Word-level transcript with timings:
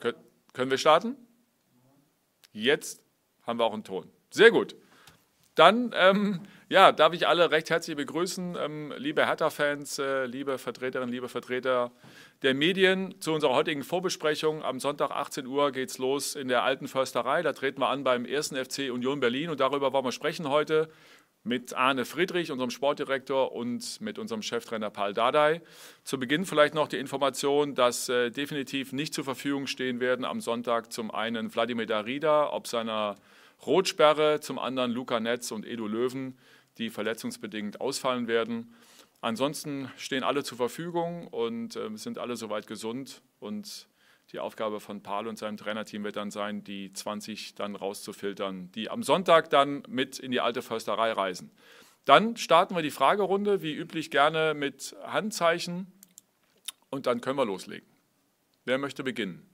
Kön 0.00 0.14
können 0.52 0.70
wir 0.70 0.78
starten? 0.78 1.16
Jetzt 2.52 3.02
haben 3.46 3.58
wir 3.58 3.64
auch 3.64 3.72
einen 3.72 3.84
Ton. 3.84 4.10
Sehr 4.30 4.50
gut. 4.50 4.74
Dann 5.54 5.92
ähm, 5.96 6.40
ja, 6.68 6.92
darf 6.92 7.12
ich 7.14 7.26
alle 7.26 7.50
recht 7.50 7.70
herzlich 7.70 7.96
begrüßen, 7.96 8.56
ähm, 8.60 8.94
liebe 8.96 9.26
Hertha-Fans, 9.26 9.98
äh, 9.98 10.26
liebe 10.26 10.56
Vertreterinnen, 10.58 11.12
liebe 11.12 11.28
Vertreter 11.28 11.90
der 12.42 12.54
Medien, 12.54 13.20
zu 13.20 13.32
unserer 13.32 13.54
heutigen 13.54 13.82
Vorbesprechung. 13.82 14.62
Am 14.62 14.78
Sonntag 14.78 15.10
18 15.10 15.46
Uhr 15.46 15.72
geht 15.72 15.90
es 15.90 15.98
los 15.98 16.36
in 16.36 16.46
der 16.46 16.62
Alten 16.62 16.86
Försterei. 16.86 17.42
Da 17.42 17.52
treten 17.52 17.80
wir 17.80 17.88
an 17.88 18.04
beim 18.04 18.24
1. 18.24 18.50
FC 18.50 18.90
Union 18.92 19.18
Berlin 19.18 19.50
und 19.50 19.58
darüber 19.58 19.92
wollen 19.92 20.04
wir 20.04 20.12
sprechen 20.12 20.48
heute 20.48 20.88
mit 21.48 21.74
Arne 21.74 22.04
Friedrich, 22.04 22.52
unserem 22.52 22.70
Sportdirektor, 22.70 23.52
und 23.52 24.00
mit 24.00 24.18
unserem 24.18 24.42
Cheftrainer 24.42 24.90
Paul 24.90 25.14
Dardai. 25.14 25.62
Zu 26.04 26.20
Beginn 26.20 26.44
vielleicht 26.44 26.74
noch 26.74 26.88
die 26.88 26.98
Information, 26.98 27.74
dass 27.74 28.08
äh, 28.08 28.30
definitiv 28.30 28.92
nicht 28.92 29.14
zur 29.14 29.24
Verfügung 29.24 29.66
stehen 29.66 29.98
werden 29.98 30.24
am 30.24 30.40
Sonntag 30.40 30.92
zum 30.92 31.10
einen 31.10 31.52
Wladimir 31.54 31.86
Darida, 31.86 32.52
ob 32.52 32.66
seiner 32.66 33.16
Rotsperre, 33.66 34.40
zum 34.40 34.58
anderen 34.58 34.92
Luca 34.92 35.18
Netz 35.18 35.50
und 35.50 35.66
Edu 35.66 35.88
Löwen, 35.88 36.38
die 36.76 36.90
verletzungsbedingt 36.90 37.80
ausfallen 37.80 38.28
werden. 38.28 38.74
Ansonsten 39.20 39.90
stehen 39.96 40.22
alle 40.22 40.44
zur 40.44 40.58
Verfügung 40.58 41.26
und 41.28 41.74
äh, 41.74 41.88
sind 41.94 42.18
alle 42.18 42.36
soweit 42.36 42.66
gesund 42.66 43.22
und 43.40 43.88
die 44.32 44.40
Aufgabe 44.40 44.80
von 44.80 45.02
Paul 45.02 45.26
und 45.26 45.38
seinem 45.38 45.56
Trainerteam 45.56 46.04
wird 46.04 46.16
dann 46.16 46.30
sein, 46.30 46.62
die 46.62 46.92
20 46.92 47.54
dann 47.54 47.74
rauszufiltern, 47.74 48.70
die 48.72 48.90
am 48.90 49.02
Sonntag 49.02 49.48
dann 49.50 49.82
mit 49.88 50.18
in 50.18 50.30
die 50.30 50.40
alte 50.40 50.60
Försterei 50.60 51.12
reisen. 51.12 51.50
Dann 52.04 52.36
starten 52.36 52.74
wir 52.74 52.82
die 52.82 52.90
Fragerunde, 52.90 53.62
wie 53.62 53.74
üblich 53.74 54.10
gerne 54.10 54.54
mit 54.54 54.94
Handzeichen 55.04 55.86
und 56.90 57.06
dann 57.06 57.20
können 57.20 57.38
wir 57.38 57.46
loslegen. 57.46 57.86
Wer 58.64 58.78
möchte 58.78 59.02
beginnen? 59.02 59.48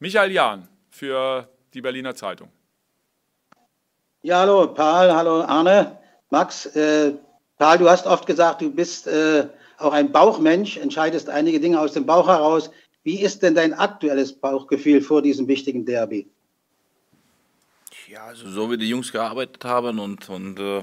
Michael 0.00 0.32
Jahn 0.32 0.68
für 0.88 1.48
die 1.74 1.80
Berliner 1.80 2.14
Zeitung. 2.14 2.50
Ja, 4.22 4.40
hallo 4.40 4.66
Paul, 4.74 5.12
hallo 5.12 5.42
Arne, 5.42 5.98
Max. 6.30 6.66
Äh, 6.66 7.14
Paul, 7.56 7.78
du 7.78 7.88
hast 7.88 8.06
oft 8.06 8.26
gesagt, 8.26 8.62
du 8.62 8.70
bist 8.70 9.06
äh, 9.06 9.48
auch 9.78 9.92
ein 9.92 10.10
Bauchmensch, 10.10 10.76
entscheidest 10.76 11.28
einige 11.30 11.60
Dinge 11.60 11.80
aus 11.80 11.92
dem 11.92 12.04
Bauch 12.04 12.26
heraus. 12.26 12.70
Wie 13.02 13.20
ist 13.20 13.42
denn 13.42 13.54
dein 13.54 13.72
aktuelles 13.72 14.32
Bauchgefühl 14.32 15.00
vor 15.00 15.22
diesem 15.22 15.48
wichtigen 15.48 15.86
Derby? 15.86 16.28
Ja, 18.08 18.24
also 18.24 18.50
so 18.50 18.70
wie 18.70 18.76
die 18.76 18.88
Jungs 18.88 19.12
gearbeitet 19.12 19.64
haben 19.64 19.98
und, 19.98 20.28
und, 20.28 20.58
äh, 20.58 20.82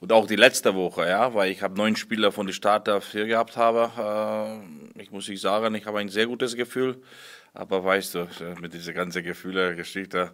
und 0.00 0.12
auch 0.12 0.26
die 0.26 0.36
letzte 0.36 0.74
Woche, 0.74 1.06
ja, 1.06 1.34
weil 1.34 1.52
ich 1.52 1.62
habe 1.62 1.76
neun 1.76 1.96
Spieler 1.96 2.32
von 2.32 2.46
der 2.46 2.54
Startelf 2.54 3.12
hier 3.12 3.26
gehabt 3.26 3.56
habe. 3.56 4.62
Äh, 4.96 5.02
ich 5.02 5.10
muss 5.10 5.28
nicht 5.28 5.40
sagen, 5.40 5.74
ich 5.74 5.86
habe 5.86 5.98
ein 5.98 6.08
sehr 6.08 6.26
gutes 6.26 6.56
Gefühl. 6.56 7.00
Aber 7.52 7.84
weißt 7.84 8.14
du, 8.14 8.28
mit 8.60 8.74
dieser 8.74 8.92
ganzen 8.92 9.24
Gefühle-Geschichte, 9.24 10.30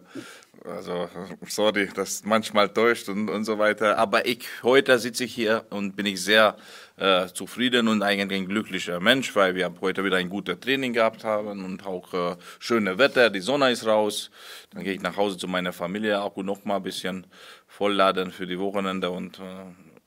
also 0.63 1.09
sorry, 1.47 1.89
das 1.93 2.23
manchmal 2.23 2.69
täuscht 2.69 3.09
und, 3.09 3.29
und 3.29 3.43
so 3.43 3.57
weiter. 3.57 3.97
Aber 3.97 4.27
ich, 4.27 4.47
heute 4.61 4.99
sitze 4.99 5.23
ich 5.23 5.33
hier 5.33 5.65
und 5.71 5.95
bin 5.95 6.05
ich 6.05 6.23
sehr 6.23 6.57
äh, 6.97 7.27
zufrieden 7.27 7.87
und 7.87 8.03
eigentlich 8.03 8.41
ein 8.41 8.47
glücklicher 8.47 8.99
Mensch, 8.99 9.35
weil 9.35 9.55
wir 9.55 9.73
heute 9.81 10.03
wieder 10.03 10.17
ein 10.17 10.29
gutes 10.29 10.59
Training 10.59 10.93
gehabt 10.93 11.23
haben 11.23 11.65
und 11.65 11.85
auch 11.87 12.13
äh, 12.13 12.35
schöne 12.59 12.99
Wetter, 12.99 13.31
die 13.31 13.41
Sonne 13.41 13.71
ist 13.71 13.87
raus. 13.87 14.29
Dann 14.69 14.83
gehe 14.83 14.93
ich 14.93 15.01
nach 15.01 15.17
Hause 15.17 15.37
zu 15.37 15.47
meiner 15.47 15.73
Familie, 15.73 16.21
auch 16.21 16.35
noch 16.37 16.65
mal 16.65 16.77
ein 16.77 16.83
bisschen 16.83 17.25
vollladen 17.65 18.31
für 18.31 18.45
die 18.45 18.59
Wochenende 18.59 19.09
und 19.09 19.39
äh, 19.39 19.43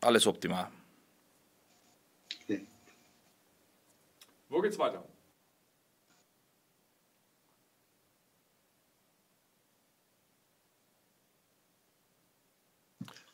alles 0.01 0.27
optimal. 0.29 0.69
Wo 4.49 4.61
geht's 4.61 4.79
weiter? 4.79 5.05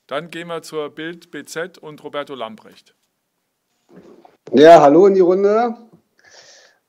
Dann 0.06 0.30
gehen 0.30 0.46
wir 0.46 0.62
zur 0.62 0.90
Bild 0.90 1.32
BZ 1.32 1.78
und 1.78 2.02
Roberto 2.04 2.34
Lamprecht. 2.34 2.94
Ja, 4.52 4.80
hallo 4.80 5.06
in 5.06 5.14
die 5.14 5.20
Runde. 5.20 5.74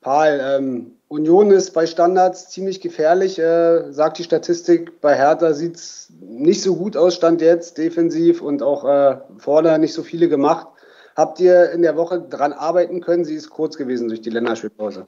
Paul, 0.01 0.39
ähm, 0.39 0.91
Union 1.07 1.49
ist 1.49 1.71
bei 1.71 1.87
Standards 1.87 2.49
ziemlich 2.49 2.79
gefährlich, 2.79 3.39
äh, 3.39 3.91
sagt 3.91 4.19
die 4.19 4.23
Statistik. 4.23 5.01
Bei 5.01 5.15
Hertha 5.15 5.53
sieht 5.53 5.77
es 5.77 6.11
nicht 6.19 6.61
so 6.61 6.75
gut 6.75 6.95
aus, 6.95 7.15
stand 7.15 7.41
jetzt 7.41 7.79
defensiv 7.79 8.41
und 8.41 8.61
auch 8.61 8.85
äh, 8.85 9.17
vorne 9.39 9.79
nicht 9.79 9.93
so 9.93 10.03
viele 10.03 10.29
gemacht. 10.29 10.67
Habt 11.15 11.39
ihr 11.39 11.71
in 11.71 11.81
der 11.81 11.97
Woche 11.97 12.21
dran 12.21 12.53
arbeiten 12.53 13.01
können? 13.01 13.25
Sie 13.25 13.33
ist 13.33 13.49
kurz 13.49 13.77
gewesen 13.77 14.09
durch 14.09 14.21
die 14.21 14.29
Länderspielpause. 14.29 15.07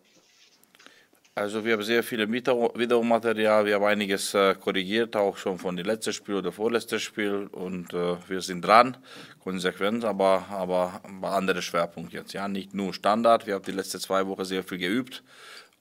Also 1.40 1.64
wir 1.64 1.72
haben 1.72 1.84
sehr 1.84 2.04
viele 2.04 2.30
Videomaterial, 2.30 3.66
wir 3.66 3.76
haben 3.76 3.86
einiges 3.86 4.34
äh, 4.34 4.56
korrigiert, 4.56 5.16
auch 5.16 5.38
schon 5.38 5.58
von 5.58 5.78
dem 5.78 5.86
letzten 5.86 6.12
Spiel 6.12 6.36
oder 6.36 6.52
vorletzten 6.52 7.00
Spiel 7.00 7.48
und 7.54 7.94
äh, 7.94 8.18
wir 8.28 8.42
sind 8.42 8.66
dran, 8.66 8.98
konsequent, 9.42 10.04
aber, 10.04 10.48
aber 10.50 11.00
andere 11.22 11.62
Schwerpunkte 11.62 12.18
jetzt. 12.18 12.34
Ja, 12.34 12.50
nicht 12.50 12.74
nur 12.74 12.94
Standard, 12.94 13.48
wir 13.48 13.54
haben 13.54 13.64
die 13.64 13.72
letzten 13.72 14.02
zwei 14.02 14.28
Wochen 14.28 14.44
sehr 14.44 14.66
viel 14.66 14.80
geübt 14.80 15.24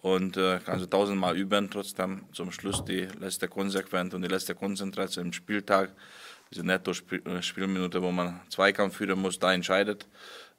und 0.00 0.36
äh, 0.36 0.60
kannst 0.64 0.84
du 0.84 0.88
tausendmal 0.88 1.36
üben, 1.36 1.68
trotzdem 1.68 2.26
zum 2.32 2.52
Schluss 2.52 2.84
die 2.84 3.08
letzte 3.18 3.48
konsequent 3.48 4.14
und 4.14 4.22
die 4.22 4.28
letzte 4.28 4.54
Konzentration 4.54 5.26
im 5.26 5.32
Spieltag, 5.32 5.90
diese 6.52 6.64
Netto-Spielminute, 6.64 8.00
wo 8.00 8.12
man 8.12 8.42
Zweikampf 8.48 8.98
führen 8.98 9.20
muss, 9.20 9.40
da 9.40 9.52
entscheidet 9.52 10.06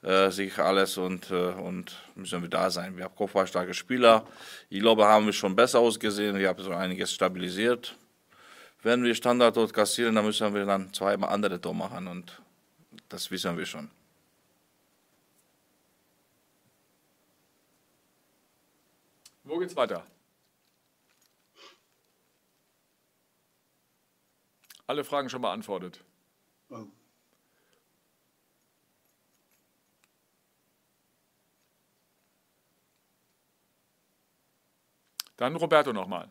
äh, 0.02 0.30
sich 0.30 0.58
alles 0.58 0.96
und, 0.96 1.30
äh, 1.30 1.52
und 1.52 1.96
müssen 2.14 2.40
wir 2.42 2.48
da 2.48 2.70
sein. 2.70 2.96
Wir 2.96 3.04
haben 3.04 3.14
kopfballstarke 3.14 3.74
Spieler. 3.74 4.26
Ich 4.68 4.80
glaube, 4.80 5.04
haben 5.04 5.26
wir 5.26 5.32
schon 5.32 5.54
besser 5.54 5.80
ausgesehen. 5.80 6.38
Wir 6.38 6.48
haben 6.48 6.62
so 6.62 6.72
einiges 6.72 7.12
stabilisiert. 7.12 7.96
Wenn 8.82 9.04
wir 9.04 9.14
Standard 9.14 9.56
dort 9.56 9.74
kassieren, 9.74 10.14
dann 10.14 10.24
müssen 10.24 10.54
wir 10.54 10.64
dann 10.64 10.92
zweimal 10.94 11.30
andere 11.30 11.60
Tor 11.60 11.74
machen 11.74 12.08
und 12.08 12.40
das 13.10 13.30
wissen 13.30 13.58
wir 13.58 13.66
schon. 13.66 13.90
Wo 19.44 19.58
geht's 19.58 19.76
weiter? 19.76 20.06
Alle 24.86 25.04
Fragen 25.04 25.28
schon 25.28 25.42
beantwortet. 25.42 26.02
Oh. 26.70 26.86
Dann 35.40 35.56
Roberto 35.56 35.94
nochmal. 35.94 36.26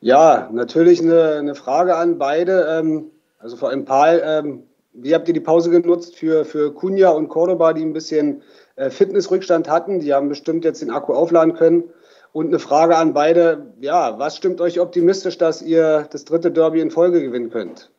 Ja, 0.00 0.48
natürlich 0.50 1.02
eine, 1.02 1.34
eine, 1.34 1.54
Frage 1.54 1.96
an 1.96 2.16
beide. 2.16 2.66
Ähm, 2.70 3.10
also 3.38 3.58
vor 3.58 3.68
allem 3.68 3.84
Paul, 3.84 4.22
ähm, 4.24 4.62
wie 4.94 5.14
habt 5.14 5.28
ihr 5.28 5.34
die 5.34 5.40
Pause 5.40 5.68
genutzt 5.68 6.16
für, 6.16 6.46
für 6.46 6.72
Kunja 6.72 7.10
und 7.10 7.28
Cordoba, 7.28 7.74
die 7.74 7.82
ein 7.82 7.92
bisschen 7.92 8.42
äh, 8.76 8.88
Fitnessrückstand 8.88 9.68
hatten? 9.68 10.00
Die 10.00 10.14
haben 10.14 10.30
bestimmt 10.30 10.64
jetzt 10.64 10.80
den 10.80 10.90
Akku 10.90 11.12
aufladen 11.12 11.52
können. 11.52 11.84
Und 12.32 12.46
eine 12.46 12.58
Frage 12.58 12.96
an 12.96 13.12
beide, 13.12 13.74
ja, 13.80 14.18
was 14.18 14.38
stimmt 14.38 14.62
euch 14.62 14.80
optimistisch, 14.80 15.36
dass 15.36 15.60
ihr 15.60 16.08
das 16.10 16.24
dritte 16.24 16.50
Derby 16.50 16.80
in 16.80 16.90
Folge 16.90 17.20
gewinnen 17.20 17.50
könnt? 17.50 17.90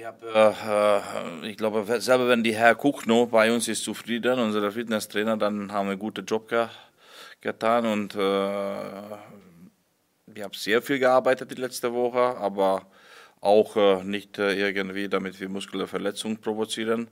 Äh, 0.00 1.48
ich 1.48 1.56
glaube, 1.56 2.00
selber 2.00 2.28
wenn 2.28 2.42
die 2.42 2.54
Herr 2.54 2.74
Kuchno 2.74 3.26
bei 3.26 3.52
uns 3.52 3.68
ist 3.68 3.84
zufrieden, 3.84 4.38
unser 4.38 4.72
Fitnesstrainer, 4.72 5.36
dann 5.36 5.72
haben 5.72 5.86
wir 5.86 5.92
einen 5.92 5.98
guten 5.98 6.24
Job 6.24 6.48
ge 6.48 6.66
getan 7.40 7.86
und 7.86 8.14
äh, 8.14 8.18
wir 8.18 9.18
haben 10.44 10.52
sehr 10.52 10.82
viel 10.82 10.98
gearbeitet 10.98 11.50
die 11.50 11.60
letzte 11.60 11.92
Woche, 11.92 12.18
aber 12.18 12.86
auch 13.40 13.76
äh, 13.76 14.04
nicht 14.04 14.38
äh, 14.38 14.52
irgendwie, 14.54 15.08
damit 15.08 15.40
wir 15.40 15.48
muskuläre 15.48 15.88
Verletzungen 15.88 16.38
provozieren. 16.38 17.08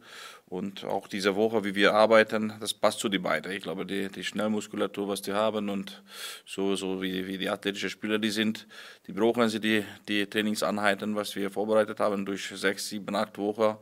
Und 0.46 0.84
auch 0.84 1.08
diese 1.08 1.36
Woche, 1.36 1.64
wie 1.64 1.74
wir 1.74 1.92
arbeiten, 1.92 2.54
das 2.60 2.72
passt 2.72 3.00
zu 3.00 3.10
die 3.10 3.18
beiden. 3.18 3.52
Ich 3.52 3.62
glaube, 3.62 3.84
die, 3.84 4.08
die 4.08 4.24
Schnellmuskulatur, 4.24 5.08
was 5.08 5.20
die 5.20 5.34
haben 5.34 5.68
und 5.68 6.02
so, 6.46 6.74
so 6.74 7.02
wie, 7.02 7.26
wie 7.26 7.36
die 7.36 7.50
athletischen 7.50 7.90
Spieler 7.90 8.18
die 8.18 8.30
sind, 8.30 8.66
die 9.06 9.12
brauchen 9.12 9.48
sie 9.50 9.60
die, 9.60 9.84
die 10.08 10.24
Trainingsanheiten, 10.26 11.14
was 11.16 11.36
wir 11.36 11.50
vorbereitet 11.50 12.00
haben, 12.00 12.24
durch 12.24 12.48
sechs, 12.48 12.88
sieben, 12.88 13.14
acht 13.14 13.36
Wochen 13.36 13.76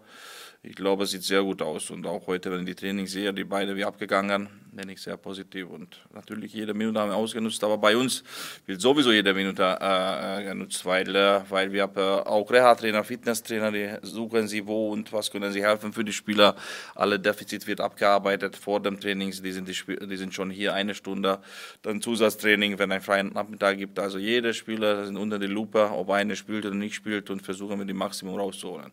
ich 0.62 0.74
glaube, 0.74 1.04
es 1.04 1.10
sieht 1.10 1.22
sehr 1.22 1.42
gut 1.42 1.62
aus. 1.62 1.90
Und 1.90 2.06
auch 2.06 2.26
heute, 2.26 2.50
wenn 2.50 2.60
ich 2.60 2.66
die 2.66 2.74
Trainings 2.74 3.12
sehe, 3.12 3.32
die 3.32 3.44
beide 3.44 3.76
wie 3.76 3.84
abgegangen, 3.84 4.48
bin 4.72 4.88
ich 4.88 5.00
sehr 5.00 5.16
positiv. 5.16 5.70
Und 5.70 6.02
natürlich 6.12 6.52
jede 6.52 6.74
Minute 6.74 7.00
haben 7.00 7.10
wir 7.10 7.16
ausgenutzt, 7.16 7.62
aber 7.64 7.78
bei 7.78 7.96
uns 7.96 8.22
wird 8.66 8.80
sowieso 8.80 9.10
jede 9.10 9.32
Minute 9.32 9.62
äh, 9.80 10.40
äh 10.40 10.44
genutzt, 10.44 10.84
weil, 10.84 11.14
äh, 11.14 11.40
weil 11.48 11.72
wir 11.72 11.82
haben 11.82 11.96
äh, 11.96 12.28
auch 12.28 12.50
Reha-Trainer, 12.50 13.04
Fitnesstrainer, 13.04 13.72
die 13.72 13.96
suchen 14.02 14.48
sie 14.48 14.66
wo 14.66 14.90
und 14.90 15.12
was 15.12 15.30
können 15.30 15.52
sie 15.52 15.64
helfen 15.64 15.92
für 15.92 16.04
die 16.04 16.12
Spieler. 16.12 16.54
Alle 16.94 17.18
Defizit 17.18 17.66
wird 17.66 17.80
abgearbeitet 17.80 18.56
vor 18.56 18.80
dem 18.80 19.00
Trainings, 19.00 19.42
die 19.42 19.52
sind, 19.52 19.68
die, 19.68 20.06
die 20.06 20.16
sind 20.16 20.34
schon 20.34 20.50
hier 20.50 20.74
eine 20.74 20.94
Stunde. 20.94 21.40
Dann 21.82 22.02
Zusatztraining, 22.02 22.78
wenn 22.78 22.92
ein 22.92 23.00
freien 23.00 23.32
Nachmittag 23.32 23.78
gibt. 23.78 23.98
Also 23.98 24.18
jede 24.18 24.52
Spieler 24.52 25.06
sind 25.06 25.16
unter 25.16 25.38
die 25.38 25.46
Lupe, 25.46 25.90
ob 25.90 26.10
einer 26.10 26.36
spielt 26.36 26.66
oder 26.66 26.74
nicht 26.74 26.94
spielt 26.94 27.30
und 27.30 27.42
versuchen 27.42 27.78
wir 27.78 27.86
die 27.86 27.94
Maximum 27.94 28.36
rauszuholen. 28.36 28.92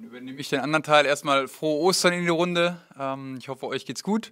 Dann 0.00 0.08
übernehme 0.08 0.40
ich 0.40 0.48
den 0.48 0.60
anderen 0.60 0.82
Teil. 0.82 1.04
Erstmal 1.04 1.46
frohe 1.46 1.78
Ostern 1.82 2.14
in 2.14 2.22
die 2.22 2.30
Runde. 2.30 2.80
Ähm, 2.98 3.36
ich 3.38 3.50
hoffe, 3.50 3.66
euch 3.66 3.84
geht's 3.84 4.02
gut. 4.02 4.30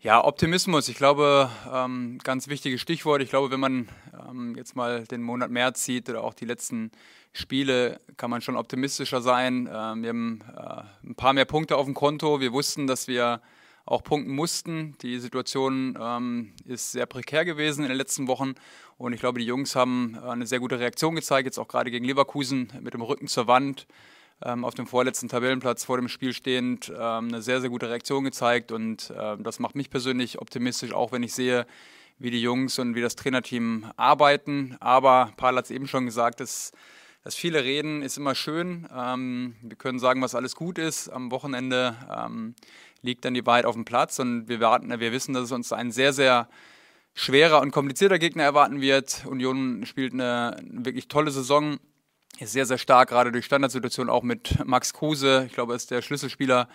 Ja, 0.00 0.24
Optimismus. 0.24 0.88
Ich 0.88 0.96
glaube, 0.96 1.50
ähm, 1.70 2.18
ganz 2.24 2.48
wichtiges 2.48 2.80
Stichwort. 2.80 3.20
Ich 3.20 3.28
glaube, 3.28 3.50
wenn 3.50 3.60
man 3.60 3.90
ähm, 4.26 4.54
jetzt 4.56 4.76
mal 4.76 5.04
den 5.04 5.20
Monat 5.20 5.50
März 5.50 5.84
sieht 5.84 6.08
oder 6.08 6.24
auch 6.24 6.32
die 6.32 6.46
letzten 6.46 6.92
Spiele, 7.34 8.00
kann 8.16 8.30
man 8.30 8.40
schon 8.40 8.56
optimistischer 8.56 9.20
sein. 9.20 9.68
Ähm, 9.70 10.02
wir 10.02 10.08
haben 10.08 10.40
äh, 10.56 11.08
ein 11.08 11.14
paar 11.14 11.34
mehr 11.34 11.44
Punkte 11.44 11.76
auf 11.76 11.84
dem 11.84 11.92
Konto. 11.92 12.40
Wir 12.40 12.54
wussten, 12.54 12.86
dass 12.86 13.06
wir 13.06 13.42
auch 13.84 14.02
punkten 14.02 14.34
mussten. 14.34 14.96
Die 15.02 15.18
Situation 15.18 15.98
ähm, 16.00 16.54
ist 16.64 16.92
sehr 16.92 17.04
prekär 17.04 17.44
gewesen 17.44 17.82
in 17.82 17.90
den 17.90 17.98
letzten 17.98 18.28
Wochen 18.28 18.54
und 18.96 19.12
ich 19.12 19.20
glaube, 19.20 19.40
die 19.40 19.46
Jungs 19.46 19.76
haben 19.76 20.16
äh, 20.22 20.26
eine 20.26 20.46
sehr 20.46 20.60
gute 20.60 20.78
Reaktion 20.78 21.16
gezeigt, 21.16 21.44
jetzt 21.44 21.58
auch 21.58 21.68
gerade 21.68 21.90
gegen 21.90 22.06
Leverkusen 22.06 22.72
mit 22.80 22.94
dem 22.94 23.02
Rücken 23.02 23.26
zur 23.26 23.46
Wand 23.46 23.86
auf 24.40 24.74
dem 24.74 24.86
vorletzten 24.86 25.28
Tabellenplatz 25.28 25.84
vor 25.84 25.98
dem 25.98 26.08
Spiel 26.08 26.32
stehend 26.32 26.88
ähm, 26.88 27.28
eine 27.28 27.42
sehr, 27.42 27.60
sehr 27.60 27.70
gute 27.70 27.88
Reaktion 27.88 28.24
gezeigt 28.24 28.72
und 28.72 29.10
äh, 29.10 29.36
das 29.38 29.58
macht 29.58 29.74
mich 29.74 29.90
persönlich 29.90 30.40
optimistisch, 30.40 30.92
auch 30.92 31.12
wenn 31.12 31.22
ich 31.22 31.34
sehe, 31.34 31.66
wie 32.18 32.30
die 32.30 32.40
Jungs 32.40 32.78
und 32.78 32.94
wie 32.94 33.00
das 33.00 33.16
Trainerteam 33.16 33.90
arbeiten. 33.96 34.76
Aber 34.80 35.32
Paul 35.36 35.56
hat 35.56 35.64
es 35.64 35.70
eben 35.70 35.86
schon 35.86 36.06
gesagt, 36.06 36.40
dass 36.40 36.72
das 37.22 37.34
viele 37.34 37.64
Reden 37.64 38.02
ist 38.02 38.16
immer 38.16 38.34
schön. 38.34 38.88
Ähm, 38.96 39.56
wir 39.62 39.76
können 39.76 39.98
sagen, 39.98 40.22
was 40.22 40.34
alles 40.34 40.54
gut 40.54 40.78
ist. 40.78 41.08
Am 41.08 41.30
Wochenende 41.30 41.96
ähm, 42.10 42.54
liegt 43.02 43.24
dann 43.24 43.34
die 43.34 43.44
Wahrheit 43.44 43.66
auf 43.66 43.74
dem 43.74 43.84
Platz 43.84 44.18
und 44.18 44.48
wir, 44.48 44.60
warten, 44.60 44.88
wir 44.88 45.12
wissen, 45.12 45.34
dass 45.34 45.44
es 45.44 45.52
uns 45.52 45.72
ein 45.72 45.90
sehr, 45.90 46.12
sehr 46.12 46.48
schwerer 47.14 47.60
und 47.60 47.72
komplizierter 47.72 48.18
Gegner 48.18 48.44
erwarten 48.44 48.80
wird. 48.80 49.26
Union 49.26 49.84
spielt 49.84 50.14
eine 50.14 50.56
wirklich 50.62 51.08
tolle 51.08 51.30
Saison 51.30 51.78
sehr, 52.46 52.66
sehr 52.66 52.78
stark, 52.78 53.10
gerade 53.10 53.32
durch 53.32 53.44
Standardsituationen, 53.44 54.10
auch 54.10 54.22
mit 54.22 54.64
Max 54.64 54.92
Kruse. 54.92 55.44
Ich 55.46 55.52
glaube, 55.52 55.72
er 55.72 55.76
ist 55.76 55.90
der 55.90 56.02
Schlüsselspieler 56.02 56.68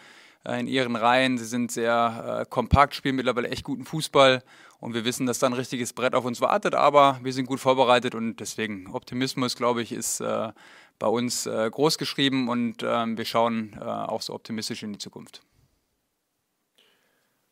äh, 0.45 0.59
in 0.59 0.67
ihren 0.67 0.95
Reihen. 0.95 1.37
Sie 1.37 1.45
sind 1.45 1.71
sehr 1.71 2.41
äh, 2.41 2.49
kompakt, 2.49 2.95
spielen 2.95 3.15
mittlerweile 3.15 3.49
echt 3.49 3.63
guten 3.63 3.85
Fußball 3.85 4.43
und 4.79 4.93
wir 4.93 5.05
wissen, 5.05 5.25
dass 5.25 5.39
da 5.39 5.47
ein 5.47 5.53
richtiges 5.53 5.93
Brett 5.93 6.15
auf 6.15 6.25
uns 6.25 6.41
wartet, 6.41 6.75
aber 6.75 7.19
wir 7.23 7.33
sind 7.33 7.47
gut 7.47 7.59
vorbereitet 7.59 8.13
und 8.15 8.37
deswegen 8.37 8.91
Optimismus, 8.91 9.55
glaube 9.55 9.81
ich, 9.81 9.91
ist 9.91 10.19
äh, 10.19 10.51
bei 10.99 11.07
uns 11.07 11.45
äh, 11.45 11.69
groß 11.69 11.97
geschrieben 11.97 12.49
und 12.49 12.83
ähm, 12.83 13.17
wir 13.17 13.25
schauen 13.25 13.75
äh, 13.79 13.83
auch 13.83 14.21
so 14.21 14.33
optimistisch 14.33 14.83
in 14.83 14.93
die 14.93 14.99
Zukunft. 14.99 15.41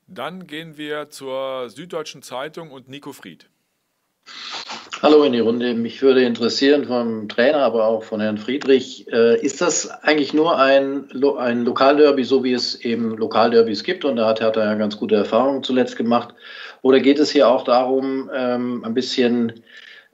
Dann 0.08 0.48
gehen 0.48 0.78
wir 0.78 1.10
zur 1.10 1.70
Süddeutschen 1.70 2.22
Zeitung 2.22 2.72
und 2.72 2.88
Nico 2.88 3.14
Fried. 3.14 3.50
Hallo 5.04 5.26
in 5.26 5.34
die 5.34 5.42
Runde. 5.42 5.74
Mich 5.74 6.02
würde 6.02 6.24
interessieren 6.24 6.86
vom 6.86 7.28
Trainer, 7.28 7.58
aber 7.58 7.88
auch 7.88 8.04
von 8.04 8.22
Herrn 8.22 8.38
Friedrich, 8.38 9.06
äh, 9.12 9.38
ist 9.42 9.60
das 9.60 9.90
eigentlich 10.02 10.34
nur 10.34 10.58
ein, 10.58 11.10
Lo 11.12 11.36
ein 11.36 11.66
Lokalderby, 11.66 12.24
so 12.24 12.46
wie 12.46 12.54
es 12.54 12.76
eben 12.86 13.18
Lokalderbys 13.18 13.84
gibt? 13.84 14.06
Und 14.06 14.16
da 14.16 14.30
hat 14.30 14.40
Hertha 14.40 14.64
ja 14.64 14.76
ganz 14.76 14.96
gute 14.96 15.16
Erfahrungen 15.16 15.62
zuletzt 15.62 15.98
gemacht. 15.98 16.34
Oder 16.84 17.02
geht 17.02 17.20
es 17.20 17.32
hier 17.32 17.50
auch 17.50 17.66
darum, 17.66 18.32
ähm, 18.34 18.86
ein 18.86 18.94
bisschen 18.94 19.52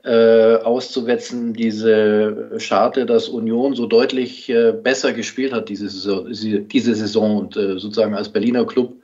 äh, 0.02 0.56
auszuwetzen, 0.56 1.54
diese 1.54 2.58
Scharte, 2.58 3.06
dass 3.06 3.28
Union 3.28 3.76
so 3.76 3.86
deutlich 3.86 4.50
äh, 4.50 4.72
besser 4.72 5.12
gespielt 5.12 5.52
hat 5.52 5.68
diese 5.68 5.88
Saison, 5.88 6.26
diese 6.66 6.96
Saison 6.96 7.38
und 7.38 7.54
sozusagen 7.54 8.16
als 8.16 8.28
Berliner 8.28 8.66
Club 8.66 8.94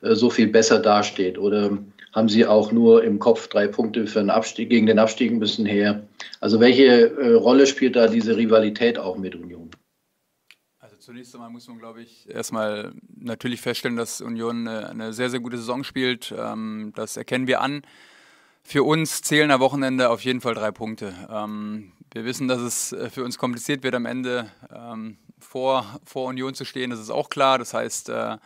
so 0.00 0.30
viel 0.30 0.46
besser 0.46 0.78
dasteht? 0.78 1.36
Oder 1.36 1.76
haben 2.14 2.28
sie 2.28 2.46
auch 2.46 2.70
nur 2.70 3.02
im 3.02 3.18
Kopf 3.18 3.48
drei 3.48 3.66
Punkte 3.66 4.06
für 4.06 4.20
den 4.20 4.30
Abstieg, 4.30 4.70
gegen 4.70 4.86
den 4.86 5.00
Abstieg 5.00 5.32
müssen 5.32 5.66
her. 5.66 6.06
Also 6.40 6.60
welche 6.60 7.10
äh, 7.16 7.34
Rolle 7.34 7.66
spielt 7.66 7.96
da 7.96 8.06
diese 8.06 8.36
Rivalität 8.36 8.98
auch 8.98 9.18
mit 9.18 9.34
Union? 9.34 9.70
Also 10.78 10.96
zunächst 10.96 11.34
einmal 11.34 11.50
muss 11.50 11.66
man, 11.66 11.78
glaube 11.78 12.02
ich, 12.02 12.28
erstmal 12.30 12.92
natürlich 13.16 13.60
feststellen, 13.60 13.96
dass 13.96 14.20
Union 14.20 14.68
eine, 14.68 14.88
eine 14.88 15.12
sehr, 15.12 15.28
sehr 15.28 15.40
gute 15.40 15.56
Saison 15.56 15.82
spielt. 15.82 16.32
Ähm, 16.38 16.92
das 16.94 17.16
erkennen 17.16 17.48
wir 17.48 17.60
an. 17.60 17.82
Für 18.62 18.84
uns 18.84 19.20
zählen 19.20 19.50
am 19.50 19.60
Wochenende 19.60 20.08
auf 20.08 20.24
jeden 20.24 20.40
Fall 20.40 20.54
drei 20.54 20.70
Punkte. 20.70 21.12
Ähm, 21.28 21.92
wir 22.12 22.24
wissen, 22.24 22.46
dass 22.46 22.60
es 22.60 22.92
äh, 22.92 23.10
für 23.10 23.24
uns 23.24 23.38
kompliziert 23.38 23.82
wird, 23.82 23.96
am 23.96 24.06
Ende 24.06 24.46
ähm, 24.72 25.18
vor, 25.40 25.84
vor 26.04 26.26
Union 26.26 26.54
zu 26.54 26.64
stehen. 26.64 26.90
Das 26.90 27.00
ist 27.00 27.10
auch 27.10 27.28
klar. 27.28 27.58
Das 27.58 27.74
heißt, 27.74 28.08
äh, 28.10 28.36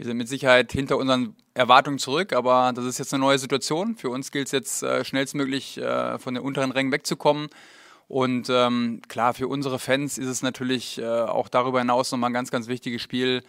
wir 0.00 0.06
sind 0.06 0.16
mit 0.16 0.30
Sicherheit 0.30 0.72
hinter 0.72 0.96
unseren 0.96 1.36
Erwartungen 1.52 1.98
zurück, 1.98 2.32
aber 2.32 2.72
das 2.74 2.86
ist 2.86 2.98
jetzt 2.98 3.12
eine 3.12 3.20
neue 3.20 3.38
Situation. 3.38 3.96
Für 3.96 4.08
uns 4.08 4.32
gilt 4.32 4.46
es 4.46 4.52
jetzt 4.52 4.82
äh, 4.82 5.04
schnellstmöglich 5.04 5.76
äh, 5.76 6.18
von 6.18 6.32
den 6.32 6.42
unteren 6.42 6.70
Rängen 6.70 6.90
wegzukommen. 6.90 7.48
Und 8.08 8.48
ähm, 8.48 9.02
klar, 9.08 9.34
für 9.34 9.46
unsere 9.46 9.78
Fans 9.78 10.16
ist 10.16 10.28
es 10.28 10.40
natürlich 10.40 10.96
äh, 10.96 11.04
auch 11.04 11.50
darüber 11.50 11.80
hinaus 11.80 12.10
nochmal 12.12 12.30
ein 12.30 12.32
ganz, 12.32 12.50
ganz 12.50 12.66
wichtiges 12.66 13.02
Spiel. 13.02 13.42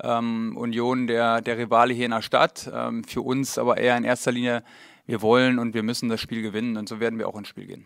Ähm, 0.00 0.56
Union, 0.56 1.08
der, 1.08 1.40
der 1.40 1.58
Rivale 1.58 1.92
hier 1.92 2.04
in 2.04 2.12
der 2.12 2.22
Stadt. 2.22 2.70
Ähm, 2.72 3.02
für 3.02 3.22
uns 3.22 3.58
aber 3.58 3.78
eher 3.78 3.96
in 3.96 4.04
erster 4.04 4.30
Linie, 4.30 4.62
wir 5.06 5.22
wollen 5.22 5.58
und 5.58 5.74
wir 5.74 5.82
müssen 5.82 6.08
das 6.08 6.20
Spiel 6.20 6.40
gewinnen 6.40 6.76
und 6.76 6.88
so 6.88 7.00
werden 7.00 7.18
wir 7.18 7.26
auch 7.26 7.36
ins 7.36 7.48
Spiel 7.48 7.66
gehen. 7.66 7.84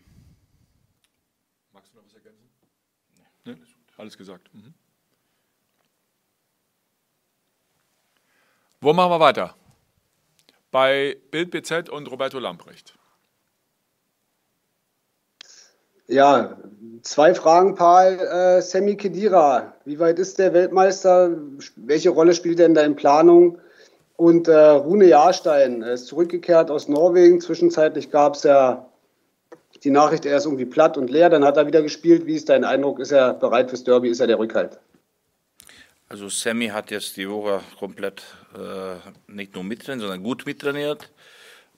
Magst 1.73 1.95
du 1.95 1.97
noch 1.97 2.05
was 2.05 2.13
ergänzen? 2.13 2.51
Nee, 3.47 3.57
alles 3.97 4.19
gesagt. 4.19 4.53
Mhm. 4.53 4.75
Wo 8.83 8.95
machen 8.95 9.11
wir 9.11 9.21
weiter? 9.21 9.55
Bei 10.71 11.17
Bild 11.31 11.51
BZ 11.51 11.91
und 11.91 12.11
Roberto 12.11 12.39
Lamprecht. 12.39 12.95
Ja, 16.07 16.57
zwei 17.03 17.35
Fragen, 17.35 17.75
Paul. 17.75 18.19
Äh, 18.19 18.63
Sammy 18.63 18.97
Kedira, 18.97 19.75
wie 19.85 19.99
weit 19.99 20.19
ist 20.19 20.39
der 20.39 20.55
Weltmeister? 20.55 21.37
Welche 21.77 22.11
Rolle 22.11 22.33
spielt 22.33 22.59
er 22.59 22.67
in 22.67 22.75
deiner 22.75 22.95
Planung? 22.95 23.59
Und 24.17 24.49
äh, 24.49 24.55
Rune 24.55 25.07
Jahrstein 25.07 25.83
ist 25.83 26.07
zurückgekehrt 26.07 26.71
aus 26.71 26.89
Norwegen. 26.89 27.41
Zwischenzeitlich 27.41 28.11
gab 28.11 28.35
es 28.35 28.45
ja 28.45 28.87
die 29.85 29.91
Nachricht, 29.91 30.25
er 30.27 30.39
ist 30.39 30.47
irgendwie 30.47 30.67
platt 30.67 30.97
und 30.97 31.11
leer. 31.11 31.29
Dann 31.29 31.45
hat 31.45 31.59
er 31.59 31.67
wieder 31.67 31.83
gespielt. 31.83 32.27
Wie 32.27 32.35
ist 32.35 32.49
dein 32.49 32.65
Eindruck? 32.65 32.99
Ist 32.99 33.13
er 33.13 33.35
bereit 33.35 33.69
fürs 33.69 33.85
Derby? 33.85 34.09
Ist 34.09 34.21
er 34.21 34.27
der 34.27 34.39
Rückhalt? 34.39 34.81
Also 36.11 36.29
Sammy 36.29 36.67
hat 36.67 36.91
jetzt 36.91 37.17
die 37.19 37.31
Woche 37.31 37.63
komplett 37.79 38.25
äh, 38.53 38.97
nicht 39.29 39.55
nur 39.55 39.63
mittrainiert, 39.63 40.01
sondern 40.01 40.25
gut 40.25 40.45
mittrainiert. 40.45 41.09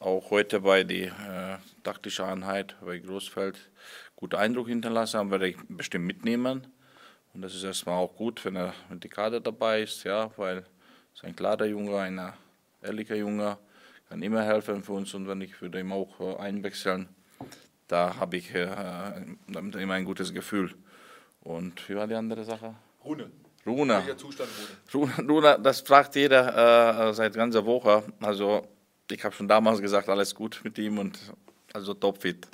Auch 0.01 0.31
heute 0.31 0.61
bei 0.61 0.85
der 0.85 1.09
äh, 1.09 1.83
taktischen 1.83 2.25
Einheit 2.25 2.75
bei 2.81 2.99
Großfeld 2.99 3.59
guten 4.17 4.37
Eindruck 4.37 4.69
hinterlassen, 4.69 5.19
haben 5.19 5.31
wir 5.31 5.55
bestimmt 5.69 6.07
mitnehmen. 6.07 6.67
Und 7.35 7.43
das 7.43 7.55
ist 7.55 7.63
erstmal 7.63 7.97
auch 7.97 8.17
gut, 8.17 8.43
wenn 8.47 8.57
er 8.57 8.73
mit 8.89 9.05
die 9.05 9.11
Karte 9.11 9.39
dabei 9.43 9.83
ist, 9.83 10.03
ja, 10.05 10.31
weil 10.39 10.65
es 11.15 11.23
ein 11.25 11.37
klarer 11.37 11.67
Junge, 11.67 11.99
ein 11.99 12.33
ehrlicher 12.81 13.17
Junge, 13.17 13.59
kann 14.09 14.23
immer 14.23 14.45
helfen 14.45 14.83
für 14.83 14.93
uns 14.93 15.13
und 15.13 15.29
wenn 15.29 15.43
ich 15.43 15.61
würde 15.61 15.79
ihm 15.79 15.93
auch 15.93 16.21
äh, 16.21 16.37
einwechseln, 16.39 17.07
da 17.87 18.17
habe 18.17 18.39
ich 18.39 18.55
äh, 18.55 18.67
damit 19.49 19.75
immer 19.75 19.93
ein 19.93 20.07
gutes 20.07 20.33
Gefühl. 20.33 20.75
Und 21.43 21.87
wie 21.87 21.97
war 21.97 22.07
die 22.07 22.15
andere 22.15 22.45
Sache? 22.45 22.75
Rune. 23.05 23.31
Runa. 23.65 23.99
Welcher 23.99 24.17
Zustand 24.17 24.51
Runa? 24.93 25.13
Runa, 25.29 25.59
das 25.59 25.81
fragt 25.81 26.17
jeder 26.17 27.09
äh, 27.09 27.15
seit 27.15 27.35
ganzer 27.35 27.65
Woche. 27.65 28.03
Also 28.21 28.67
ich 29.11 29.23
habe 29.25 29.35
schon 29.35 29.47
damals 29.49 29.81
gesagt, 29.81 30.09
alles 30.09 30.35
gut 30.35 30.61
mit 30.65 30.79
ihm 30.79 30.99
und 30.99 31.19
also 31.73 31.95
topfit. 31.95 32.49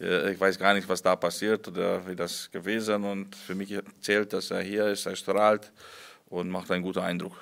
Äh, 0.00 0.32
ich 0.32 0.40
weiß 0.40 0.58
gar 0.58 0.74
nicht, 0.74 0.88
was 0.88 1.02
da 1.02 1.16
passiert 1.16 1.68
oder 1.68 2.06
wie 2.06 2.16
das 2.16 2.50
gewesen 2.50 3.04
und 3.04 3.36
für 3.36 3.54
mich 3.54 3.78
zählt, 4.00 4.32
dass 4.32 4.50
er 4.50 4.62
hier 4.62 4.86
ist, 4.86 5.06
er 5.06 5.16
strahlt 5.16 5.72
und 6.26 6.48
macht 6.48 6.70
einen 6.70 6.82
guten 6.82 7.00
Eindruck. 7.00 7.36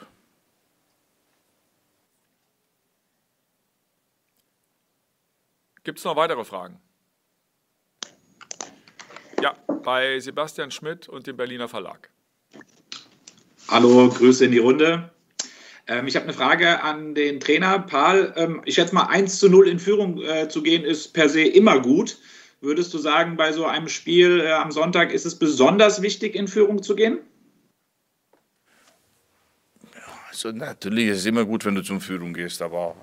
Gibt 5.85 5.99
es 5.99 6.05
noch 6.05 6.17
weitere 6.17 6.45
Fragen? 6.45 6.81
Ja, 9.41 9.55
bei 9.85 10.19
Sebastian 10.19 10.73
Schmidt 10.73 11.09
und 11.09 11.29
dem 11.29 11.37
Berliner 11.37 11.69
Verlag. 11.69 12.11
Hallo, 13.69 14.09
Grüße 14.09 14.45
in 14.45 14.53
die 14.53 14.59
Runde. 14.59 15.11
Ähm, 15.89 16.07
ich 16.07 16.15
habe 16.15 16.25
eine 16.25 16.33
Frage 16.33 16.85
an 16.85 17.17
den 17.17 17.41
Trainer. 17.41 17.81
Paul, 17.81 18.33
ähm, 18.37 18.63
ich 18.65 18.77
schätze 18.77 18.95
mal, 18.95 19.07
1 19.07 19.41
zu 19.41 19.49
0 19.49 19.67
in 19.67 19.81
Führung 19.81 20.23
äh, 20.23 20.49
zu 20.49 20.63
gehen 20.63 20.85
ist 20.85 21.09
per 21.15 21.29
se 21.29 21.43
immer 21.43 21.81
gut. 21.81 22.17
Würdest 22.61 22.95
du 22.95 22.99
sagen, 22.99 23.37
bei 23.37 23.53
so 23.53 23.67
einem 23.67 23.89
Spiel 23.89 24.41
äh, 24.41 24.53
am 24.53 24.71
Sonntag 24.71 25.13
ist 25.13 25.27
es 25.27 25.37
besonders 25.37 26.01
wichtig, 26.01 26.37
in 26.37 26.47
Führung 26.47 26.81
zu 26.81 26.95
gehen? 26.95 27.19
Also 30.29 30.53
natürlich 30.53 31.09
ist 31.09 31.19
es 31.19 31.27
immer 31.27 31.45
gut, 31.45 31.65
wenn 31.65 31.75
du 31.75 31.83
zum 31.83 32.01
Führung 32.01 32.35
gehst, 32.35 32.63
aber 32.63 32.95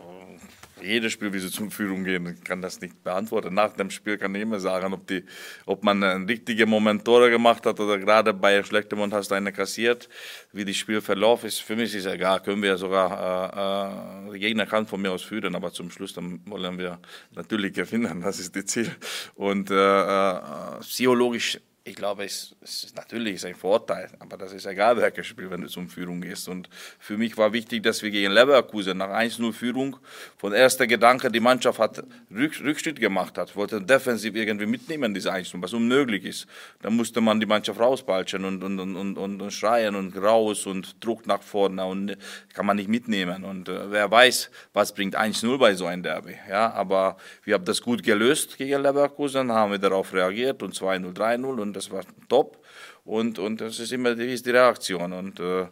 jedes 0.84 1.14
Spiel, 1.14 1.34
wie 1.34 1.40
sie 1.40 1.52
zum 1.52 1.72
Führung 1.72 2.04
gehen, 2.04 2.42
kann 2.44 2.62
das 2.62 2.82
nicht 2.82 3.04
beantworten. 3.04 3.54
Nach 3.54 3.74
dem 3.74 3.90
Spiel 3.90 4.18
kann 4.18 4.34
ich 4.36 4.42
immer 4.42 4.60
sagen, 4.60 4.94
ob, 4.94 5.08
die, 5.08 5.24
ob 5.66 5.84
man 5.84 6.04
einen 6.04 6.26
richtigen 6.26 6.70
Moment 6.70 7.06
Tore 7.06 7.30
gemacht 7.30 7.66
hat 7.66 7.80
oder 7.80 7.98
gerade 7.98 8.34
bei 8.34 8.56
einem 8.56 8.66
schlechten 8.66 8.96
Moment 8.96 9.14
hast 9.14 9.32
du 9.32 9.36
eine 9.36 9.52
kassiert. 9.52 10.10
Wie 10.52 10.66
das 10.66 10.76
Spielverlauf 10.76 11.44
ist, 11.44 11.60
für 11.60 11.76
mich 11.76 11.94
ist 11.96 12.06
egal. 12.06 12.42
Können 12.42 12.62
wir 12.62 12.78
sogar, 12.78 13.12
äh, 13.12 14.28
äh, 14.28 14.32
der 14.32 14.40
Gegner 14.40 14.66
kann 14.66 14.86
von 14.86 15.02
mir 15.02 15.12
aus 15.12 15.24
führen, 15.24 15.56
aber 15.56 15.72
zum 15.72 15.90
Schluss 15.90 16.14
dann 16.14 16.42
wollen 16.46 16.78
wir 16.78 17.00
natürlich 17.32 17.74
gewinnen. 17.74 18.22
Das 18.22 18.40
ist 18.40 18.56
das 18.56 18.66
Ziel. 18.66 18.92
Und 19.36 19.72
äh, 19.72 19.76
äh, 19.76 20.40
psychologisch 20.82 21.60
ich 21.86 21.96
glaube, 21.96 22.24
es, 22.24 22.56
es 22.62 22.86
ist 22.86 22.96
natürlich 22.96 23.46
ein 23.46 23.56
Vorteil, 23.56 24.10
aber 24.20 24.38
das 24.38 24.54
ist 24.54 24.66
egal, 24.66 24.96
welches 24.96 25.28
Spiel, 25.28 25.52
wenn 25.52 25.64
es 25.64 25.76
um 25.76 25.90
Führung 25.90 26.22
geht. 26.22 26.48
Und 26.48 26.70
für 26.98 27.18
mich 27.18 27.38
war 27.38 27.52
wichtig, 27.52 27.84
dass 27.84 28.02
wir 28.02 28.10
gegen 28.10 28.32
Leverkusen 28.32 28.98
nach 28.98 29.10
1-0 29.10 29.52
Führung 29.52 29.98
von 30.38 30.54
erster 30.54 30.88
Gedanke, 30.88 31.30
die 31.30 31.42
Mannschaft 31.42 31.80
hat 31.80 32.02
Rückschritt 32.32 33.02
gemacht 33.02 33.38
hat, 33.38 33.54
wollte 33.58 33.82
defensiv 33.82 34.34
irgendwie 34.34 34.66
mitnehmen, 34.66 35.14
diese 35.14 35.34
1-0, 35.34 35.62
was 35.62 35.74
unmöglich 35.74 36.24
ist. 36.24 36.48
Dann 36.82 36.96
musste 36.96 37.20
man 37.20 37.42
die 37.42 37.46
Mannschaft 37.46 37.82
rausbalschen 37.82 38.46
und, 38.46 38.64
und, 38.64 38.80
und, 38.80 39.18
und, 39.18 39.42
und 39.42 39.52
schreien 39.52 39.96
und 39.96 40.16
raus 40.16 40.66
und 40.66 41.04
Druck 41.04 41.28
nach 41.28 41.44
vorne 41.44 41.86
und 41.86 42.18
kann 42.54 42.66
man 42.66 42.78
nicht 42.78 42.88
mitnehmen. 42.88 43.44
Und 43.44 43.68
äh, 43.68 43.92
wer 43.92 44.10
weiß, 44.10 44.52
was 44.72 44.94
bringt 44.94 45.20
1-0 45.20 45.58
bei 45.58 45.76
so 45.76 45.86
einem 45.86 46.04
Derby. 46.04 46.36
Ja, 46.50 46.72
aber 46.72 47.18
wir 47.44 47.56
haben 47.56 47.66
das 47.66 47.82
gut 47.82 48.04
gelöst 48.04 48.58
gegen 48.58 48.82
Leverkusen, 48.82 49.52
haben 49.52 49.74
wir 49.74 49.80
darauf 49.80 50.14
reagiert 50.14 50.64
und 50.64 50.74
2-0, 50.74 51.14
3-0 51.14 51.60
und 51.60 51.73
und 51.74 51.78
das 51.78 51.90
war 51.90 52.04
top. 52.30 52.64
Und, 53.04 53.40
und 53.40 53.60
das 53.60 53.80
ist 53.80 53.92
immer 53.92 54.14
die, 54.14 54.42
die 54.42 54.50
Reaktion. 54.52 55.12
Und, 55.12 55.40
äh, 55.40 55.68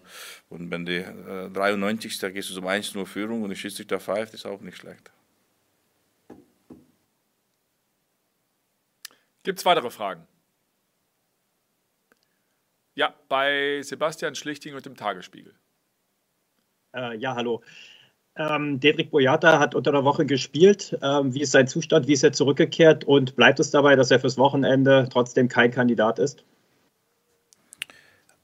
und 0.50 0.72
wenn 0.72 0.84
die 0.86 0.98
äh, 0.98 1.50
93. 1.50 2.18
Da 2.18 2.30
gehst 2.30 2.50
du 2.50 2.56
zum 2.56 2.66
1-0 2.66 3.06
Führung 3.06 3.44
und 3.44 3.52
die 3.52 3.56
Schiedsrichter 3.56 4.00
pfeift, 4.00 4.34
ist 4.34 4.48
auch 4.48 4.62
nicht 4.62 4.78
schlecht. 4.78 5.12
Gibt 9.44 9.60
es 9.60 9.66
weitere 9.66 9.92
Fragen? 9.92 10.28
Ja, 12.96 13.14
bei 13.30 13.82
Sebastian 13.84 14.34
Schlichting 14.34 14.74
und 14.74 14.86
dem 14.86 14.96
Tagesspiegel. 14.96 15.54
Äh, 16.94 17.16
ja, 17.18 17.36
hallo. 17.36 17.64
Ähm, 18.38 18.80
Dedrick 18.80 19.12
Boyata 19.12 19.60
hat 19.60 19.76
unter 19.76 19.92
der 19.92 20.06
Woche 20.06 20.26
gespielt. 20.26 20.98
Ähm, 21.02 21.34
wie 21.34 21.42
ist 21.42 21.52
sein 21.52 21.68
Zustand? 21.68 22.08
Wie 22.08 22.14
ist 22.14 22.24
er 22.24 22.32
zurückgekehrt? 22.32 23.04
Und 23.04 23.36
bleibt 23.36 23.60
es 23.60 23.72
dabei, 23.72 23.96
dass 23.96 24.12
er 24.12 24.20
fürs 24.20 24.38
Wochenende 24.38 25.10
trotzdem 25.12 25.50
kein 25.50 25.72
Kandidat 25.72 26.18
ist? 26.18 26.44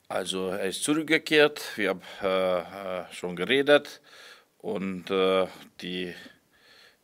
Also 0.09 0.49
er 0.49 0.65
ist 0.69 0.83
zurückgekehrt. 0.83 1.61
Wir 1.75 1.89
haben 1.89 2.01
äh, 2.21 2.59
äh, 2.59 3.03
schon 3.11 3.35
geredet. 3.35 4.01
Und 4.57 5.09
äh, 5.09 5.47
die 5.81 6.13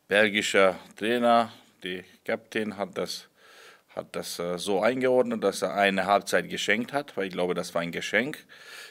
belgische 0.08 0.74
Trainer, 0.96 1.52
die 1.82 2.04
Captain, 2.24 2.76
hat 2.76 2.98
das, 2.98 3.28
hat 3.94 4.16
das 4.16 4.38
äh, 4.38 4.58
so 4.58 4.82
eingeordnet, 4.82 5.44
dass 5.44 5.62
er 5.62 5.74
eine 5.74 6.06
Halbzeit 6.06 6.48
geschenkt 6.48 6.92
hat, 6.92 7.16
weil 7.16 7.26
ich 7.26 7.32
glaube, 7.32 7.54
das 7.54 7.74
war 7.74 7.82
ein 7.82 7.92
Geschenk. 7.92 8.38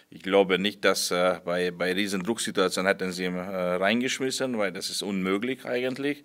Ich 0.10 0.22
glaube 0.22 0.60
nicht, 0.60 0.86
dass 0.86 1.12
äh, 1.12 1.39
bei, 1.43 1.72
bei 1.72 1.93
riesen 1.93 2.24
Drucksituationen 2.24 2.88
hätten 2.88 3.12
sie 3.12 3.25
ihn 3.25 3.36
äh, 3.36 3.39
reingeschmissen, 3.39 4.57
weil 4.57 4.72
das 4.72 4.89
ist 4.89 5.01
unmöglich 5.01 5.65
eigentlich. 5.65 6.24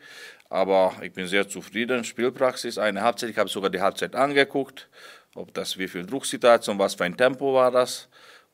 Aber 0.50 0.94
ich 1.02 1.12
bin 1.12 1.26
sehr 1.26 1.48
zufrieden. 1.48 2.04
Spielpraxis, 2.04 2.78
eine 2.78 3.02
Halbzeit. 3.02 3.30
Ich 3.30 3.38
habe 3.38 3.48
sogar 3.48 3.70
die 3.70 3.80
Halbzeit 3.80 4.14
angeguckt, 4.14 4.88
ob 5.34 5.52
das 5.54 5.78
wie 5.78 5.88
viel 5.88 6.06
Drucksituation, 6.06 6.78
was 6.78 6.94
für 6.94 7.04
ein 7.04 7.16
Tempo 7.16 7.54
war 7.54 7.70
das. 7.70 8.08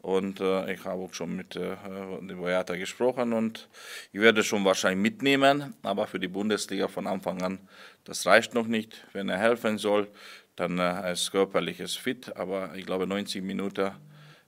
Und 0.04 0.38
äh, 0.40 0.74
ich 0.74 0.84
habe 0.84 1.02
auch 1.02 1.14
schon 1.14 1.34
mit 1.34 1.56
äh, 1.56 1.76
dem 2.20 2.36
Boyata 2.36 2.76
gesprochen 2.76 3.32
und 3.32 3.70
ich 4.12 4.20
werde 4.20 4.44
schon 4.44 4.62
wahrscheinlich 4.62 5.00
mitnehmen, 5.00 5.74
aber 5.82 6.06
für 6.06 6.20
die 6.20 6.28
Bundesliga 6.28 6.88
von 6.88 7.06
Anfang 7.06 7.40
an, 7.40 7.58
das 8.04 8.26
reicht 8.26 8.52
noch 8.52 8.66
nicht. 8.66 9.02
Wenn 9.14 9.30
er 9.30 9.38
helfen 9.38 9.78
soll, 9.78 10.08
dann 10.56 10.78
äh, 10.78 11.10
ist 11.10 11.30
körperliches 11.30 11.96
fit, 11.96 12.36
aber 12.36 12.74
ich 12.74 12.84
glaube 12.84 13.06
90 13.06 13.42
Minuten 13.42 13.92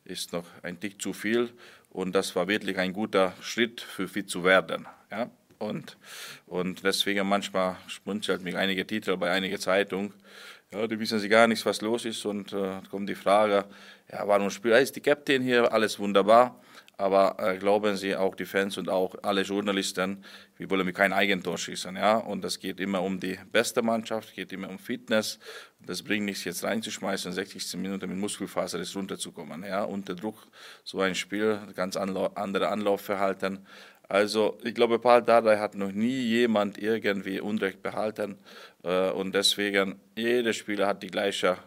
ist 0.04 0.34
noch 0.34 0.44
ein 0.62 0.78
Tick 0.78 1.00
zu 1.00 1.14
viel. 1.14 1.48
Und 1.88 2.14
das 2.14 2.36
war 2.36 2.48
wirklich 2.48 2.76
ein 2.76 2.92
guter 2.92 3.32
Schritt 3.40 3.80
für 3.80 4.08
fit 4.08 4.28
zu 4.28 4.44
werden. 4.44 4.86
Ja? 5.10 5.30
Und, 5.58 5.96
und 6.46 6.84
deswegen 6.84 7.28
manchmal 7.28 7.76
schmunzelt 7.86 8.42
mich 8.42 8.56
einige 8.56 8.86
Titel 8.86 9.16
bei 9.16 9.30
einiger 9.30 9.58
Zeitung. 9.58 10.12
Ja, 10.72 10.86
die 10.86 10.98
wissen 10.98 11.18
sie 11.18 11.28
gar 11.28 11.46
nicht, 11.46 11.64
was 11.64 11.80
los 11.80 12.04
ist. 12.04 12.24
Und 12.26 12.52
äh, 12.52 12.80
kommt 12.90 13.08
die 13.08 13.14
Frage, 13.14 13.64
ja, 14.10 14.26
warum 14.26 14.50
spielt? 14.50 14.82
Ist 14.82 14.96
die 14.96 15.00
Captain 15.00 15.42
hier? 15.42 15.72
Alles 15.72 15.98
wunderbar. 15.98 16.60
Aber 16.98 17.36
äh, 17.38 17.58
glauben 17.58 17.94
Sie, 17.96 18.16
auch 18.16 18.34
die 18.34 18.46
Fans 18.46 18.78
und 18.78 18.88
auch 18.88 19.14
alle 19.22 19.42
Journalisten, 19.42 20.24
wir 20.56 20.70
wollen 20.70 20.90
kein 20.94 21.12
Eigentor 21.12 21.58
schießen. 21.58 21.94
Ja? 21.94 22.16
Und 22.16 22.42
es 22.44 22.58
geht 22.58 22.80
immer 22.80 23.02
um 23.02 23.20
die 23.20 23.38
beste 23.52 23.82
Mannschaft, 23.82 24.34
geht 24.34 24.50
immer 24.52 24.70
um 24.70 24.78
Fitness. 24.78 25.38
Das 25.78 26.02
bringt 26.02 26.24
nichts, 26.24 26.44
jetzt 26.44 26.64
reinzuschmeißen, 26.64 27.32
60 27.32 27.76
Minuten 27.76 28.08
mit 28.08 28.18
Muskelfaser 28.18 28.78
ist 28.78 28.96
runterzukommen. 28.96 29.62
Ja? 29.62 29.84
Unter 29.84 30.14
Druck, 30.14 30.46
so 30.84 31.00
ein 31.00 31.14
Spiel, 31.14 31.60
ganz 31.74 31.96
andere 31.96 32.34
Anlaufverhalten. 32.38 33.66
Also 34.08 34.58
ich 34.62 34.74
glaube, 34.74 34.98
Paul 34.98 35.22
Dardai 35.22 35.58
hat 35.58 35.74
noch 35.74 35.92
nie 35.92 36.20
jemand 36.20 36.78
irgendwie 36.78 37.40
Unrecht 37.40 37.82
behalten. 37.82 38.38
Äh, 38.84 39.10
und 39.10 39.34
deswegen, 39.34 40.00
jeder 40.16 40.52
Spieler 40.52 40.86
hat 40.86 41.02
die 41.02 41.08
gleiche 41.08 41.58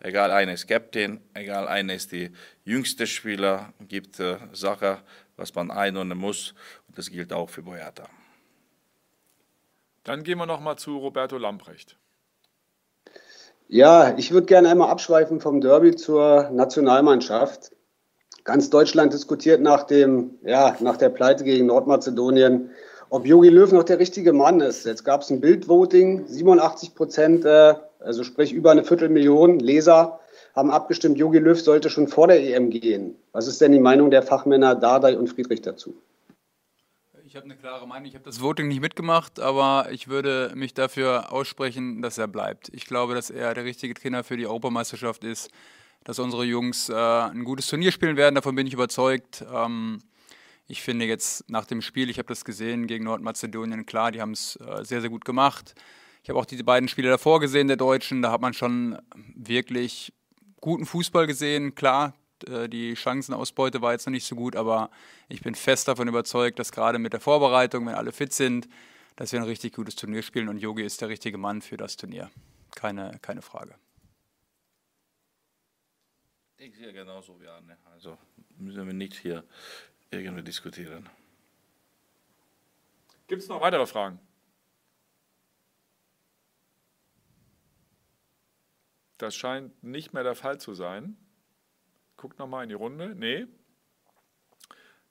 egal 0.00 0.30
einer 0.30 0.52
ist 0.52 0.68
Captain, 0.68 1.20
egal 1.34 1.68
einer 1.68 1.94
ist 1.94 2.12
die 2.12 2.30
jüngste 2.64 3.06
Spieler, 3.06 3.72
gibt 3.80 4.20
äh, 4.20 4.38
Sachen, 4.52 4.98
was 5.36 5.54
man 5.54 5.70
einordnen 5.70 6.18
muss. 6.18 6.54
Und 6.88 6.98
das 6.98 7.10
gilt 7.10 7.32
auch 7.32 7.50
für 7.50 7.62
Boyata. 7.62 8.08
Dann 10.04 10.22
gehen 10.22 10.38
wir 10.38 10.46
nochmal 10.46 10.76
zu 10.76 10.98
Roberto 10.98 11.36
Lamprecht. 11.36 11.96
Ja, 13.68 14.16
ich 14.16 14.30
würde 14.30 14.46
gerne 14.46 14.68
einmal 14.70 14.90
abschweifen 14.90 15.40
vom 15.40 15.60
Derby 15.60 15.96
zur 15.96 16.50
Nationalmannschaft. 16.50 17.72
Ganz 18.46 18.70
Deutschland 18.70 19.12
diskutiert 19.12 19.60
nach, 19.60 19.82
dem, 19.82 20.30
ja, 20.42 20.76
nach 20.80 20.96
der 20.96 21.10
Pleite 21.10 21.44
gegen 21.44 21.66
Nordmazedonien, 21.66 22.70
ob 23.10 23.26
Jogi 23.26 23.50
Löw 23.50 23.70
noch 23.72 23.84
der 23.84 23.98
richtige 23.98 24.32
Mann 24.32 24.60
ist. 24.60 24.86
Jetzt 24.86 25.04
gab 25.04 25.20
es 25.20 25.30
ein 25.30 25.40
Bildvoting, 25.40 26.26
87 26.26 26.94
Prozent 26.94 27.44
äh, 27.44 27.74
also 28.00 28.24
sprich 28.24 28.52
über 28.52 28.70
eine 28.70 28.84
Viertelmillion 28.84 29.58
Leser 29.58 30.20
haben 30.54 30.70
abgestimmt, 30.70 31.18
Jogi 31.18 31.38
Löw 31.38 31.60
sollte 31.60 31.90
schon 31.90 32.08
vor 32.08 32.28
der 32.28 32.40
EM 32.40 32.70
gehen. 32.70 33.16
Was 33.32 33.46
ist 33.46 33.60
denn 33.60 33.72
die 33.72 33.80
Meinung 33.80 34.10
der 34.10 34.22
Fachmänner 34.22 34.74
Dardai 34.74 35.18
und 35.18 35.28
Friedrich 35.28 35.60
dazu? 35.60 35.94
Ich 37.26 37.34
habe 37.34 37.44
eine 37.44 37.56
klare 37.56 37.86
Meinung. 37.86 38.06
Ich 38.06 38.14
habe 38.14 38.24
das 38.24 38.40
Voting 38.40 38.68
nicht 38.68 38.80
mitgemacht, 38.80 39.40
aber 39.40 39.88
ich 39.90 40.08
würde 40.08 40.52
mich 40.54 40.72
dafür 40.72 41.32
aussprechen, 41.32 42.00
dass 42.00 42.16
er 42.16 42.28
bleibt. 42.28 42.70
Ich 42.72 42.86
glaube, 42.86 43.14
dass 43.14 43.28
er 43.28 43.52
der 43.52 43.64
richtige 43.64 43.92
Trainer 43.92 44.24
für 44.24 44.36
die 44.36 44.46
Europameisterschaft 44.46 45.24
ist, 45.24 45.50
dass 46.06 46.20
unsere 46.20 46.44
Jungs 46.44 46.88
äh, 46.88 46.94
ein 46.94 47.42
gutes 47.42 47.66
Turnier 47.66 47.90
spielen 47.90 48.16
werden. 48.16 48.36
Davon 48.36 48.54
bin 48.54 48.64
ich 48.68 48.72
überzeugt. 48.72 49.44
Ähm, 49.52 49.98
ich 50.68 50.80
finde 50.80 51.04
jetzt 51.04 51.50
nach 51.50 51.66
dem 51.66 51.82
Spiel, 51.82 52.10
ich 52.10 52.18
habe 52.18 52.28
das 52.28 52.44
gesehen 52.44 52.86
gegen 52.86 53.04
Nordmazedonien, 53.04 53.86
klar, 53.86 54.12
die 54.12 54.20
haben 54.20 54.30
es 54.30 54.54
äh, 54.56 54.84
sehr, 54.84 55.00
sehr 55.00 55.10
gut 55.10 55.24
gemacht. 55.24 55.74
Ich 56.22 56.30
habe 56.30 56.38
auch 56.38 56.44
die 56.44 56.62
beiden 56.62 56.88
Spiele 56.88 57.08
davor 57.08 57.40
gesehen, 57.40 57.66
der 57.66 57.76
Deutschen. 57.76 58.22
Da 58.22 58.30
hat 58.30 58.40
man 58.40 58.54
schon 58.54 58.96
wirklich 59.34 60.12
guten 60.60 60.86
Fußball 60.86 61.26
gesehen. 61.26 61.74
Klar, 61.74 62.14
äh, 62.48 62.68
die 62.68 62.94
Chancenausbeute 62.94 63.82
war 63.82 63.90
jetzt 63.90 64.06
noch 64.06 64.12
nicht 64.12 64.26
so 64.26 64.36
gut, 64.36 64.54
aber 64.54 64.90
ich 65.28 65.40
bin 65.40 65.56
fest 65.56 65.88
davon 65.88 66.06
überzeugt, 66.06 66.60
dass 66.60 66.70
gerade 66.70 67.00
mit 67.00 67.14
der 67.14 67.20
Vorbereitung, 67.20 67.84
wenn 67.84 67.96
alle 67.96 68.12
fit 68.12 68.32
sind, 68.32 68.68
dass 69.16 69.32
wir 69.32 69.40
ein 69.40 69.46
richtig 69.46 69.74
gutes 69.74 69.96
Turnier 69.96 70.22
spielen 70.22 70.48
und 70.48 70.58
Yogi 70.58 70.84
ist 70.84 71.00
der 71.00 71.08
richtige 71.08 71.36
Mann 71.36 71.62
für 71.62 71.76
das 71.76 71.96
Turnier. 71.96 72.30
Keine, 72.76 73.18
keine 73.22 73.42
Frage. 73.42 73.74
Ich 76.58 76.74
sehe 76.74 76.92
genauso 76.92 77.38
wie 77.40 77.46
Arne. 77.46 77.76
Also 77.92 78.16
müssen 78.56 78.86
wir 78.86 78.94
nicht 78.94 79.14
hier 79.14 79.44
irgendwie 80.10 80.42
diskutieren. 80.42 81.08
Gibt 83.26 83.42
es 83.42 83.48
noch 83.48 83.60
weitere 83.60 83.86
Fragen? 83.86 84.18
Das 89.18 89.34
scheint 89.34 89.82
nicht 89.82 90.14
mehr 90.14 90.22
der 90.22 90.34
Fall 90.34 90.58
zu 90.58 90.74
sein. 90.74 91.16
Guckt 92.16 92.38
nochmal 92.38 92.62
in 92.62 92.70
die 92.70 92.74
Runde. 92.74 93.14
Nee. 93.14 93.46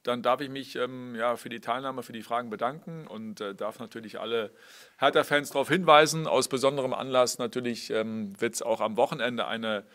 Dann 0.01 0.23
darf 0.23 0.41
ich 0.41 0.49
mich 0.49 0.75
ähm, 0.75 1.15
ja, 1.15 1.35
für 1.35 1.49
die 1.49 1.61
Teilnahme, 1.61 2.03
für 2.03 2.13
die 2.13 2.21
Fragen 2.21 2.49
bedanken 2.49 3.07
und 3.07 3.41
äh, 3.41 3.53
darf 3.53 3.79
natürlich 3.79 4.19
alle 4.19 4.51
Hertha-Fans 4.97 5.49
darauf 5.49 5.69
hinweisen. 5.69 6.27
Aus 6.27 6.47
besonderem 6.47 6.93
Anlass 6.93 7.37
natürlich 7.37 7.89
ähm, 7.89 8.39
wird 8.39 8.55
es 8.55 8.61
auch 8.61 8.81
am 8.81 8.97
Wochenende 8.97 9.47
eine 9.47 9.85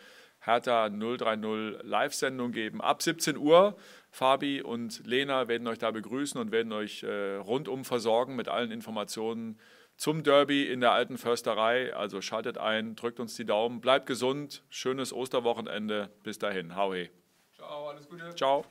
Hertha 0.41 0.89
030 0.89 1.83
Live-Sendung 1.83 2.51
geben. 2.51 2.81
Ab 2.81 3.01
17 3.01 3.37
Uhr. 3.37 3.75
Fabi 4.09 4.61
und 4.61 5.05
Lena 5.05 5.47
werden 5.47 5.67
euch 5.67 5.77
da 5.77 5.91
begrüßen 5.91 6.39
und 6.39 6.51
werden 6.51 6.73
euch 6.73 7.03
äh, 7.03 7.35
rundum 7.35 7.85
versorgen 7.85 8.35
mit 8.35 8.49
allen 8.49 8.71
Informationen 8.71 9.57
zum 9.95 10.23
Derby 10.23 10.63
in 10.63 10.81
der 10.81 10.91
alten 10.91 11.17
Försterei. 11.17 11.95
Also 11.95 12.21
schaltet 12.21 12.57
ein, 12.57 12.95
drückt 12.95 13.19
uns 13.19 13.35
die 13.35 13.45
Daumen, 13.45 13.79
bleibt 13.81 14.07
gesund, 14.07 14.63
schönes 14.69 15.13
Osterwochenende. 15.13 16.09
Bis 16.23 16.39
dahin, 16.39 16.75
hau 16.75 16.93
he. 16.93 17.09
Ciao, 17.55 17.89
alles 17.89 18.09
Gute. 18.09 18.33
Ciao. 18.35 18.65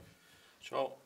Ciao. 0.60 0.99